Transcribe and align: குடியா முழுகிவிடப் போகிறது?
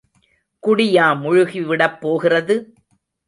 குடியா 0.63 1.05
முழுகிவிடப் 1.19 1.99
போகிறது? 1.99 2.55